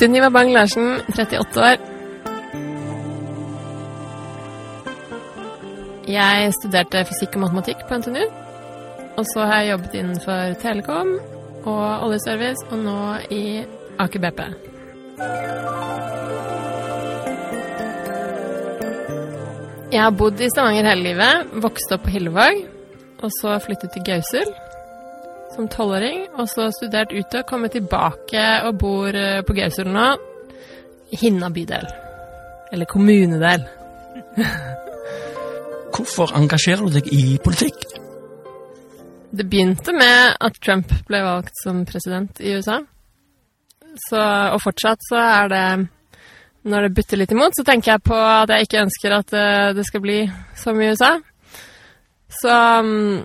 [0.00, 1.80] Sunniva Bang-Larsen, 38 år.
[6.08, 8.22] Jeg studerte fysikk og matematikk på NTNU.
[9.20, 11.10] Og så har jeg jobbet innenfor Telekom
[11.68, 12.96] og oljeservice, og nå
[13.28, 13.42] i
[14.00, 14.40] Aker BP.
[19.92, 22.64] Jeg har bodd i Stavanger hele livet, vokst opp på Hillevåg,
[23.20, 24.48] og så flyttet til Gausel
[25.54, 30.08] som tolvåring, og så studert ute og kommet tilbake og bor eh, på Gausrud nå.
[31.20, 31.88] Hinna bydel.
[32.70, 33.66] Eller kommunedel.
[35.94, 37.82] Hvorfor engasjerer du deg i politikk?
[39.30, 42.80] Det begynte med at Trump ble valgt som president i USA.
[44.08, 45.64] Så, og fortsatt så er det
[46.70, 49.70] Når det butter litt imot, så tenker jeg på at jeg ikke ønsker at eh,
[49.72, 50.18] det skal bli
[50.60, 51.14] som i USA.
[52.30, 53.22] Så um,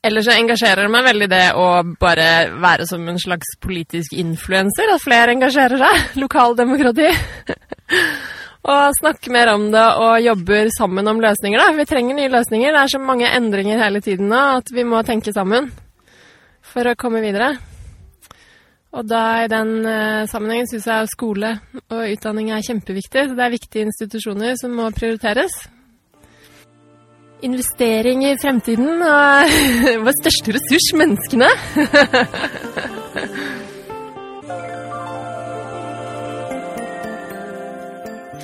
[0.00, 1.64] Ellers så engasjerer det meg veldig det å
[2.00, 4.88] bare være som en slags politisk influenser.
[4.94, 6.04] At flere engasjerer seg.
[6.22, 7.10] Lokaldemokrati.
[8.72, 11.60] og snakke mer om det og jobber sammen om løsninger.
[11.60, 11.74] da.
[11.76, 12.72] Vi trenger nye løsninger.
[12.72, 15.68] Det er så mange endringer hele tiden nå at vi må tenke sammen
[16.64, 17.50] for å komme videre.
[18.96, 21.52] Og da i den uh, sammenhengen syns jeg skole
[21.92, 23.28] og utdanning er kjempeviktig.
[23.28, 25.60] Så det er viktige institusjoner som må prioriteres
[27.46, 29.54] investering i fremtiden og
[30.04, 31.50] vår største ressurs, menneskene.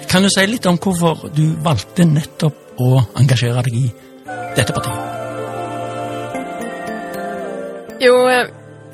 [0.06, 3.87] Kan du si litt om hvorfor du valgte nettopp å engasjere deg i
[4.56, 5.00] dette partiet?
[8.00, 8.15] Jo,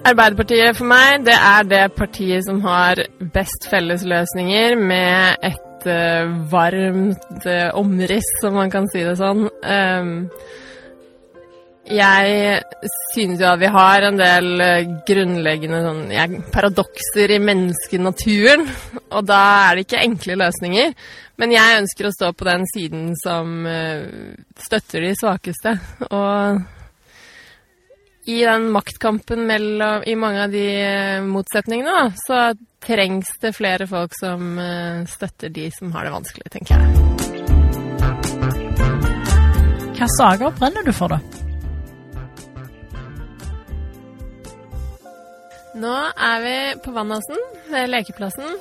[0.02, 2.98] Arbeiderpartiet for meg, det er det partiet som har
[3.34, 9.46] best fellesløsninger med et uh, varmt uh, omriss, om man kan si det sånn.
[9.62, 10.12] Um,
[11.92, 12.60] jeg
[13.12, 18.66] synes jo at vi har en del uh, grunnleggende sånn, ja, paradokser i menneskenaturen,
[19.16, 20.94] og da er det ikke enkle løsninger.
[21.40, 23.64] Men jeg ønsker å stå på den siden som
[24.62, 25.72] støtter de svakeste.
[26.12, 26.60] Og
[28.24, 30.66] i den maktkampen mellom, i mange av de
[31.26, 32.52] motsetningene, så
[32.82, 36.86] trengs det flere folk som uh, støtter de som har det vanskelig, tenker jeg.
[40.02, 41.18] Hvilke saker brenner du for, da?
[45.82, 45.92] Nå
[46.28, 47.38] er vi på Vannåsen,
[47.70, 48.56] ved lekeplassen.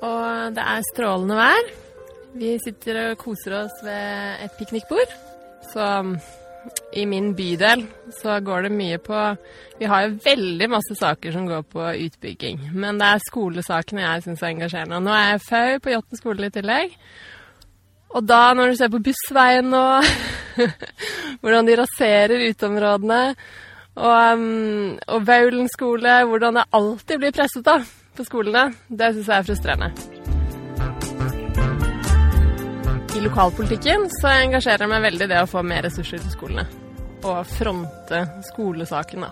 [0.00, 1.72] Og det er strålende vær.
[2.40, 5.12] Vi sitter og koser oss ved et piknikbord.
[5.72, 5.88] Så
[6.92, 7.84] i min bydel
[8.20, 9.16] så går det mye på
[9.78, 12.66] Vi har jo veldig masse saker som går på utbygging.
[12.74, 15.00] Men det er skolesakene jeg syns er engasjerende.
[15.00, 16.98] Nå er jeg FAU på Jåtten skole i tillegg.
[18.10, 20.04] Og da, når du ser på Bussveien og
[21.40, 23.22] hvordan de raserer uteområdene,
[24.00, 27.80] og, um, og Vaulen skole, hvordan det alltid blir presset da
[28.16, 30.19] på skolene, det syns jeg er frustrerende
[33.24, 36.64] lokalpolitikken så engasjerer jeg meg veldig i det å få mer ressurser til skolene.
[37.20, 39.30] Og fronte skolesaken, da.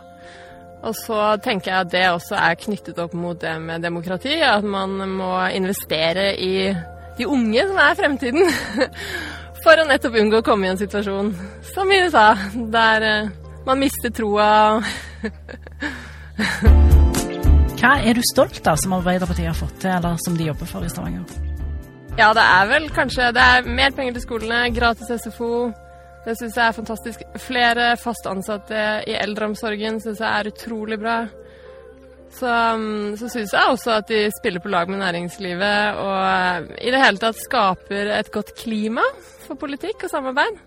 [0.86, 4.36] Og så tenker jeg at det også er knyttet opp mot det med demokrati.
[4.44, 6.68] At man må investere i
[7.18, 8.52] de unge, som er fremtiden.
[9.64, 11.32] For å nettopp unngå å komme i en situasjon
[11.72, 12.28] som i USA,
[12.70, 13.32] der eh,
[13.66, 14.78] man mister troa.
[17.78, 20.86] Hva er du stolt av som Arbeiderpartiet har fått til, eller som de jobber for
[20.86, 21.47] i Stavanger?
[22.18, 25.68] Ja, det er vel kanskje Det er mer penger til skolene, gratis SFO.
[26.24, 27.20] Det syns jeg er fantastisk.
[27.38, 31.20] Flere fast ansatte i eldreomsorgen syns jeg er utrolig bra.
[32.34, 36.66] Så, um, så syns jeg også at de spiller på lag med næringslivet og uh,
[36.82, 39.06] i det hele tatt skaper et godt klima
[39.46, 40.58] for politikk og samarbeid.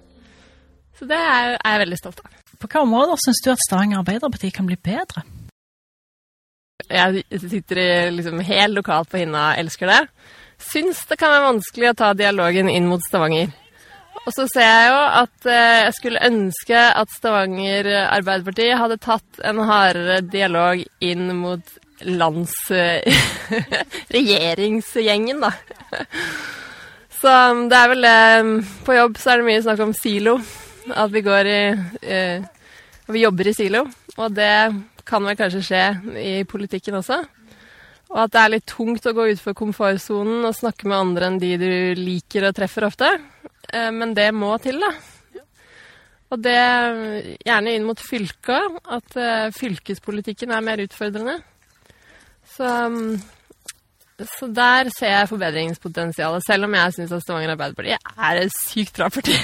[0.98, 2.42] Så det er, er jeg veldig stolt av.
[2.56, 5.28] På hvilke områder syns du at Stavanger Arbeiderparti kan bli bedre?
[6.88, 10.06] Jeg sitter liksom helt lokalt på Hinna, elsker det
[10.66, 13.52] syns det kan være vanskelig å ta dialogen inn mot Stavanger.
[14.22, 19.42] Og så ser jeg jo at eh, jeg skulle ønske at Stavanger Arbeiderparti hadde tatt
[19.48, 22.54] en hardere dialog inn mot lands...
[24.16, 25.52] regjeringsgjengen, da.
[27.22, 28.54] Så um, det er vel um,
[28.86, 30.38] På jobb så er det mye snakk om silo.
[30.90, 31.60] At vi går i
[32.02, 32.48] eh,
[33.12, 33.86] Vi jobber i silo.
[34.18, 34.56] Og det
[35.08, 35.84] kan vel kanskje skje
[36.22, 37.22] i politikken også.
[38.12, 41.40] Og at det er litt tungt å gå utfor komfortsonen og snakke med andre enn
[41.40, 43.08] de du liker og treffer ofte.
[43.72, 44.92] Eh, men det må til, da.
[46.32, 46.58] Og det
[47.44, 51.36] gjerne inn mot fylket, at uh, fylkespolitikken er mer utfordrende.
[52.54, 53.20] Så, um,
[54.40, 58.96] så der ser jeg forbedringspotensialet, selv om jeg syns at Stavanger Arbeiderparti er et sykt
[58.96, 59.36] bra parti.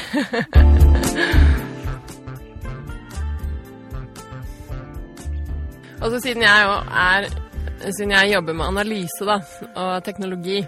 [5.97, 7.46] Og så siden jeg jo er
[7.77, 9.37] Siden jeg jobber med analyse da,
[9.77, 10.61] og teknologi,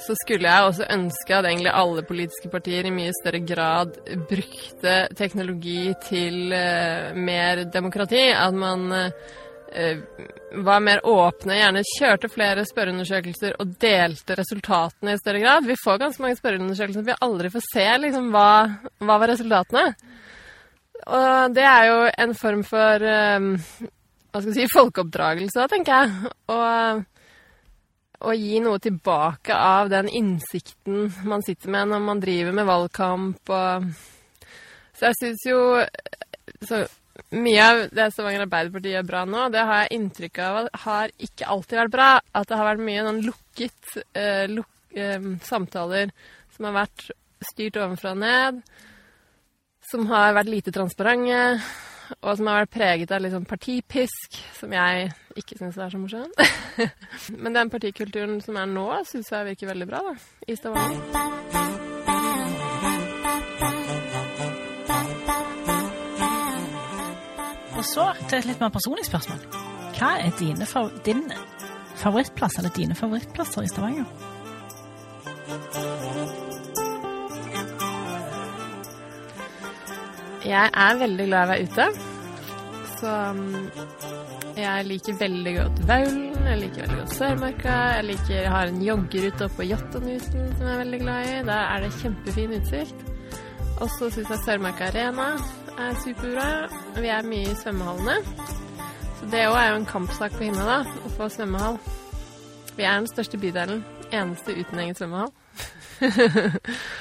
[0.00, 3.98] så skulle jeg også ønske at egentlig alle politiske partier i mye større grad
[4.30, 8.30] brukte teknologi til uh, mer demokrati.
[8.32, 9.10] At man uh,
[10.64, 15.68] var mer åpne, gjerne kjørte flere spørreundersøkelser og delte resultatene i større grad.
[15.68, 18.50] Vi får ganske mange spørreundersøkelser, vi aldri får se liksom, hva,
[18.98, 19.86] hva var resultatene.
[21.06, 23.06] Og det er jo en form for
[23.38, 23.54] um,
[24.30, 26.32] hva skal jeg si, folkeoppdragelse, tenker jeg.
[26.54, 27.04] Og
[28.20, 33.52] å gi noe tilbake av den innsikten man sitter med når man driver med valgkamp
[33.56, 33.86] og
[34.92, 35.60] Så jeg syns jo
[36.68, 36.82] så
[37.32, 41.48] mye av det Stavanger Arbeiderparti gjør bra nå, det har jeg inntrykk av har ikke
[41.54, 42.10] alltid vært bra.
[42.36, 46.12] At det har vært mye noen lukket eh, luk, eh, samtaler
[46.52, 47.06] som har vært
[47.48, 48.60] styrt ovenfra og ned.
[49.88, 51.40] Som har vært lite transparente
[52.20, 56.42] og som har vært preget av sånn partipisk, som jeg ikke syns er så morsomt.
[57.42, 60.16] Men den partikulturen som er nå, syns jeg virker veldig bra da,
[60.46, 60.98] i Stavanger.
[67.80, 69.40] Og så til et litt mer personlig spørsmål.
[69.96, 70.66] Hva er dine,
[71.06, 71.22] din
[72.00, 74.04] favorittplass, eller dine favorittplasser i Stavanger?
[80.44, 81.86] Jeg er veldig glad i å være ute.
[83.00, 83.70] Så um,
[84.56, 87.76] jeg liker veldig godt Vaulen, jeg liker veldig godt Sørmarka.
[87.96, 91.34] Jeg liker, jeg har en joggerute oppe på Jåttånhytten som jeg er veldig glad i.
[91.50, 93.04] Der er det kjempefin utsikt.
[93.80, 95.28] Og så syns jeg Sørmarka Arena
[95.80, 96.48] er superbra.
[96.96, 98.48] Vi er mye i svømmehallene.
[99.20, 101.76] Så det òg er jo en kampsak på Hinna, da, å få svømmehall.
[102.76, 103.84] Vi er den største bydelen.
[104.08, 105.32] Eneste uten egen svømmehall.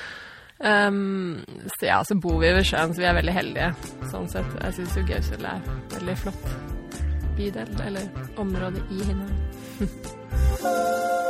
[0.60, 1.40] Um,
[1.80, 3.70] så ja, så bor vi ved sjøen, så vi er veldig heldige
[4.12, 4.52] sånn sett.
[4.60, 5.64] Jeg syns jo Gausel er
[5.96, 6.52] veldig flott
[7.40, 8.12] bydel, eller
[8.44, 9.28] område i Hinna.